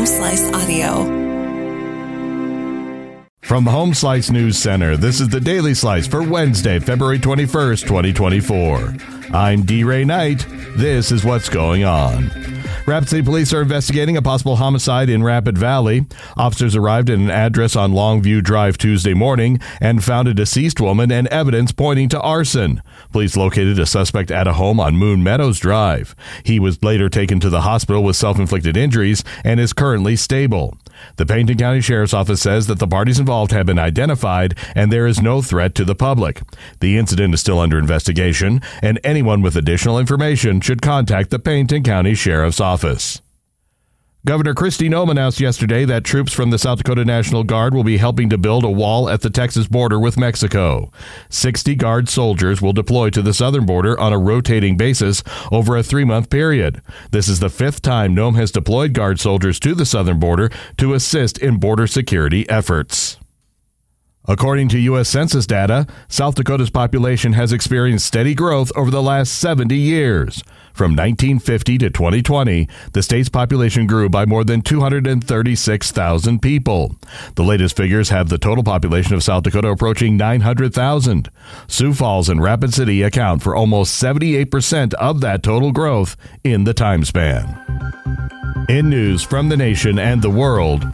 [0.00, 1.04] Home Slice Audio.
[3.42, 7.82] From the Home Slice News Center, this is the Daily Slice for Wednesday, February 21st,
[7.82, 8.94] 2024.
[9.34, 9.84] I'm D.
[9.84, 10.46] Ray Knight.
[10.74, 12.59] This is what's going on.
[12.86, 16.06] Rapid City Police are investigating a possible homicide in Rapid Valley.
[16.36, 21.12] Officers arrived at an address on Longview Drive Tuesday morning and found a deceased woman
[21.12, 22.82] and evidence pointing to arson.
[23.12, 26.16] Police located a suspect at a home on Moon Meadows Drive.
[26.42, 30.76] He was later taken to the hospital with self inflicted injuries and is currently stable.
[31.16, 35.06] The Pennington County Sheriff's Office says that the parties involved have been identified and there
[35.06, 36.42] is no threat to the public.
[36.80, 41.82] The incident is still under investigation, and anyone with additional information should contact the Pennington
[41.82, 43.20] County Sheriff's Office.
[44.26, 47.96] Governor Kristi Noem announced yesterday that troops from the South Dakota National Guard will be
[47.96, 50.92] helping to build a wall at the Texas border with Mexico.
[51.30, 55.82] 60 Guard soldiers will deploy to the southern border on a rotating basis over a
[55.82, 56.82] three month period.
[57.12, 60.92] This is the fifth time Noem has deployed Guard soldiers to the southern border to
[60.92, 63.19] assist in border security efforts.
[64.26, 65.08] According to U.S.
[65.08, 70.42] Census data, South Dakota's population has experienced steady growth over the last 70 years.
[70.74, 76.96] From 1950 to 2020, the state's population grew by more than 236,000 people.
[77.34, 81.30] The latest figures have the total population of South Dakota approaching 900,000.
[81.66, 86.74] Sioux Falls and Rapid City account for almost 78% of that total growth in the
[86.74, 87.56] time span.
[88.68, 90.84] In news from the nation and the world,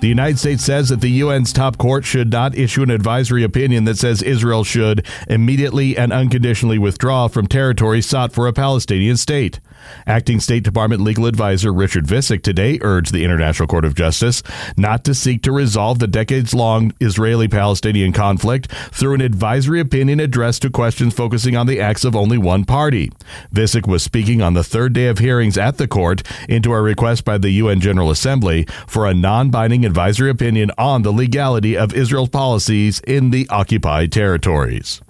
[0.00, 3.84] the United States says that the UN's top court should not issue an advisory opinion
[3.84, 9.60] that says Israel should immediately and unconditionally withdraw from territory sought for a Palestinian state.
[10.06, 14.42] Acting State Department legal advisor Richard Visek today urged the International Court of Justice
[14.76, 20.20] not to seek to resolve the decades long Israeli Palestinian conflict through an advisory opinion
[20.20, 23.10] addressed to questions focusing on the acts of only one party.
[23.52, 27.24] Visek was speaking on the third day of hearings at the court into a request
[27.24, 31.94] by the UN General Assembly for a non binding advisory opinion on the legality of
[31.94, 35.00] Israel's policies in the occupied territories.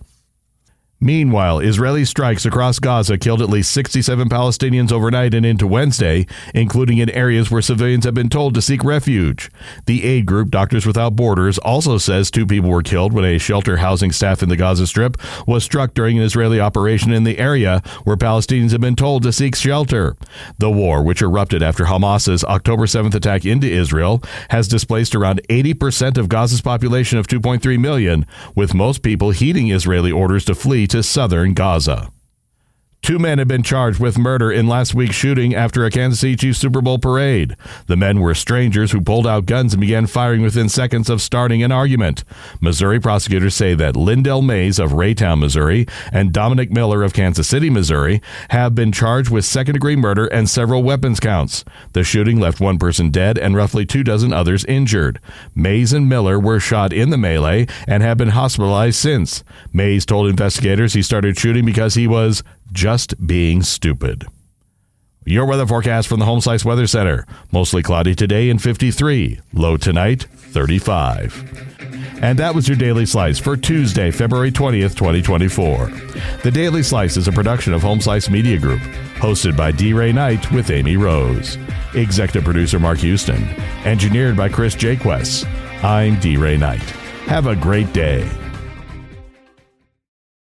[1.02, 6.98] Meanwhile, Israeli strikes across Gaza killed at least 67 Palestinians overnight and into Wednesday, including
[6.98, 9.50] in areas where civilians have been told to seek refuge.
[9.86, 13.78] The aid group Doctors Without Borders also says two people were killed when a shelter
[13.78, 15.16] housing staff in the Gaza Strip
[15.46, 19.32] was struck during an Israeli operation in the area where Palestinians have been told to
[19.32, 20.16] seek shelter.
[20.58, 26.18] The war, which erupted after Hamas's October 7th attack into Israel, has displaced around 80%
[26.18, 31.04] of Gaza's population of 2.3 million, with most people heeding Israeli orders to flee to
[31.04, 32.10] southern Gaza.
[33.10, 36.36] Two men have been charged with murder in last week's shooting after a Kansas City
[36.36, 37.56] Chiefs Super Bowl parade.
[37.88, 41.60] The men were strangers who pulled out guns and began firing within seconds of starting
[41.60, 42.22] an argument.
[42.60, 47.68] Missouri prosecutors say that Lyndell Mays of Raytown, Missouri, and Dominic Miller of Kansas City,
[47.68, 51.64] Missouri, have been charged with second degree murder and several weapons counts.
[51.94, 55.18] The shooting left one person dead and roughly two dozen others injured.
[55.52, 59.42] Mays and Miller were shot in the melee and have been hospitalized since.
[59.72, 64.26] Mays told investigators he started shooting because he was just being stupid.
[65.24, 67.26] Your weather forecast from the Home Slice Weather Center.
[67.52, 69.38] Mostly cloudy today and 53.
[69.52, 71.68] Low tonight, 35.
[72.22, 75.86] And that was your Daily Slice for Tuesday, February 20th, 2024.
[76.42, 78.80] The Daily Slice is a production of Home Slice Media Group,
[79.16, 79.92] hosted by D.
[79.92, 81.58] Ray Knight with Amy Rose.
[81.94, 83.42] Executive producer Mark Houston.
[83.84, 85.44] Engineered by Chris Jaques.
[85.82, 86.36] I'm D.
[86.36, 86.82] Ray Knight.
[87.26, 88.28] Have a great day.